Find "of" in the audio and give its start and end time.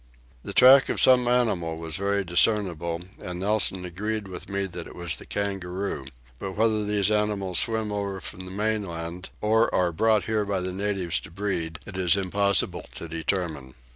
0.89-0.99